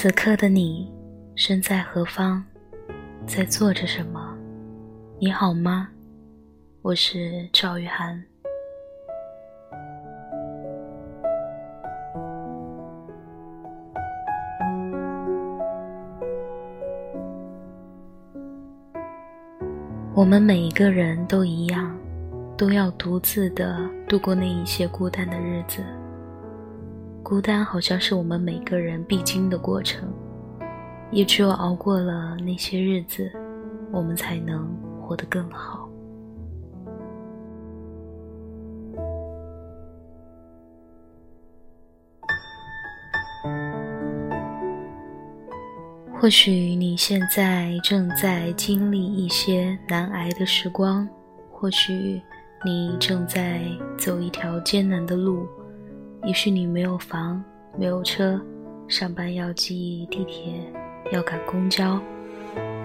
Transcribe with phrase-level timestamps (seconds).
[0.00, 0.88] 此刻的你
[1.34, 2.40] 身在何方，
[3.26, 4.32] 在做着什么？
[5.18, 5.88] 你好吗？
[6.82, 8.22] 我是赵雨涵。
[20.14, 21.98] 我们每一个人都一样，
[22.56, 25.82] 都要独自的度过那一些孤单的日子。
[27.28, 30.10] 孤单好像是我们每个人必经的过程，
[31.10, 33.30] 也只有熬过了那些日子，
[33.92, 34.66] 我们才能
[34.98, 35.86] 活得更好。
[46.18, 51.06] 或许你现在正在经历一些难挨的时光，
[51.52, 52.22] 或许
[52.64, 53.60] 你正在
[53.98, 55.46] 走一条艰难的路，
[56.24, 57.42] 也许你没有房，
[57.76, 58.40] 没有车，
[58.86, 60.52] 上班要挤地铁，
[61.12, 61.98] 要赶公交，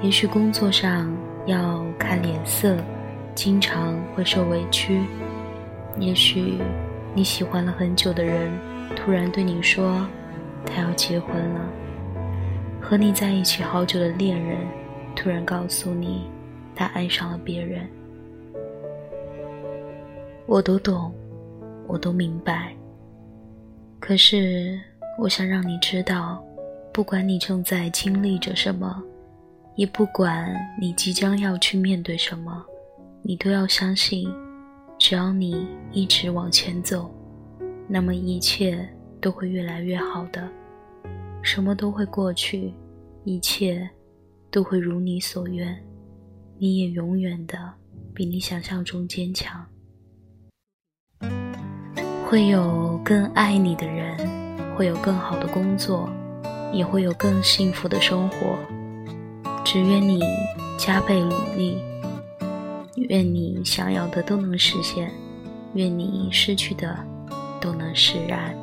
[0.00, 1.12] 也许工作上
[1.46, 2.76] 要看脸色，
[3.34, 5.02] 经常会受委屈，
[5.98, 6.58] 也许
[7.14, 8.52] 你喜欢了很久的人，
[8.94, 10.06] 突然对你说
[10.64, 11.68] 他要结婚了。
[12.80, 14.58] 和你在一起好久的恋人，
[15.16, 16.30] 突然告诉你，
[16.76, 17.88] 他爱上了别人。
[20.46, 21.12] 我都懂，
[21.88, 22.74] 我都明白。
[24.04, 24.80] 可是，
[25.16, 26.44] 我想让你知道，
[26.92, 29.00] 不管你正在经历着什么，
[29.76, 32.66] 也不管你即将要去面对什么，
[33.22, 34.28] 你都要相信，
[34.98, 37.14] 只要你一直往前走，
[37.86, 38.84] 那么一切
[39.20, 40.50] 都会越来越好的。
[41.40, 42.74] 什么都会过去，
[43.22, 43.88] 一切
[44.50, 45.80] 都会如你所愿，
[46.58, 47.72] 你也永远的
[48.12, 49.64] 比你想象中坚强。
[52.32, 54.16] 会有更爱你的人，
[54.74, 56.08] 会有更好的工作，
[56.72, 58.56] 也会有更幸福的生活。
[59.62, 60.18] 只愿你
[60.78, 61.76] 加倍努力，
[62.94, 65.12] 愿你想要的都能实现，
[65.74, 66.96] 愿你失去的
[67.60, 68.56] 都能释然。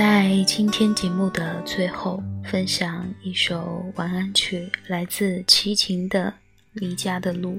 [0.00, 6.28] 在今天节目的最后，分享一首晚安曲，来自齐秦的
[6.72, 7.56] 《离家的路》。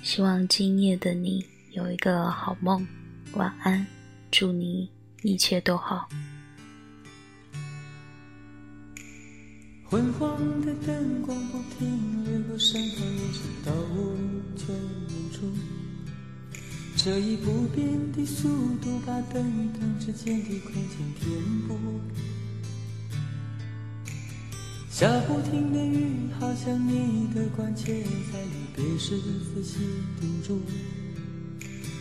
[0.00, 2.86] 希望今夜的你有一个好梦，
[3.32, 3.84] 晚安，
[4.30, 4.88] 祝你
[5.22, 6.08] 一切都好。
[9.82, 14.16] 昏黄的灯光不停掠过身旁，延伸到无
[14.56, 15.83] 穷远处。
[17.04, 18.48] 这一不变的速
[18.80, 21.38] 度，把等与灯之间的空间填
[21.68, 21.76] 补。
[24.88, 29.80] 下不停的雨，好像你的关切，在离别时仔细
[30.18, 30.62] 叮嘱。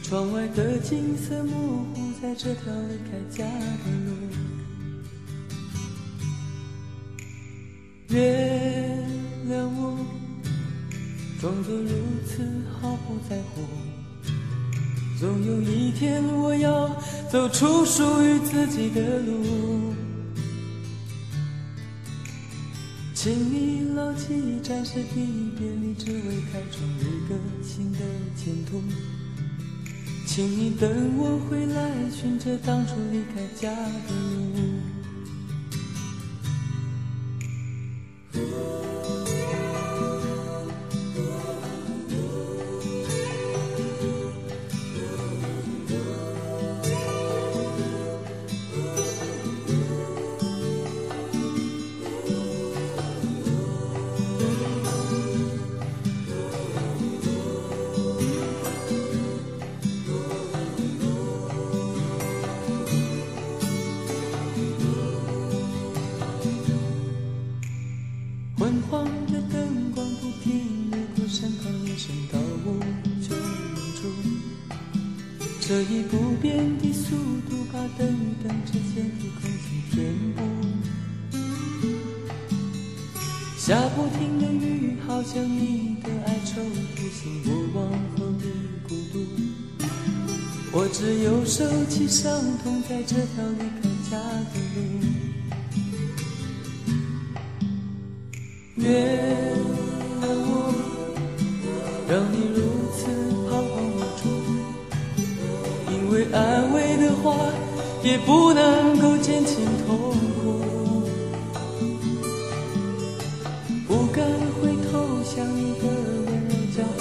[0.03, 4.15] 窗外的景色模糊，在这条离开家的路。
[8.07, 9.05] 原
[9.49, 9.97] 谅我，
[11.41, 11.89] 装作如
[12.25, 12.41] 此
[12.79, 13.63] 毫不在乎。
[15.23, 16.89] 总有一天，我要
[17.31, 19.93] 走出属于自己的路。
[23.13, 25.15] 请你牢记暂时的
[25.57, 27.99] 别离，只为开创一个新的
[28.35, 28.83] 前途。
[30.25, 34.61] 请你等我回来，寻着当初离开家的路。
[68.73, 72.73] 昏黄的灯光不停掠过身岗，延伸到我
[73.21, 74.01] 旧梦中。
[75.61, 77.15] 这一不变的速
[77.47, 79.93] 度，把等与等之间的空间填
[80.35, 80.41] 补。
[83.59, 86.59] 下不停的雨，好像你的哀愁
[86.95, 88.45] 提醒我往后的
[88.89, 89.23] 孤独。
[90.71, 95.22] 我只有收起伤痛，在这条离开家的路。
[98.75, 98.89] 原
[100.19, 100.73] 谅我，
[102.09, 102.57] 让你如
[102.91, 103.05] 此
[103.47, 104.23] 彷徨无助，
[105.91, 107.37] 因为安慰的话
[108.01, 109.95] 也不能够减轻痛
[110.41, 110.57] 苦。
[113.87, 114.25] 不敢
[114.59, 115.85] 回头，向你的
[116.25, 116.99] 温柔脚步，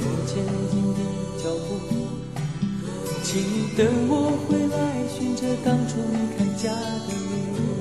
[0.00, 0.32] 我前
[0.70, 1.00] 进的
[1.36, 1.70] 脚步。
[3.22, 4.12] 请你等我
[4.48, 4.74] 回来，
[5.14, 7.73] 寻着当初离开家的路。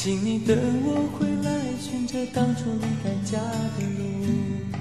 [0.00, 1.50] 请你等我回来，
[1.80, 3.36] 选择当初离开家
[3.76, 4.77] 的路。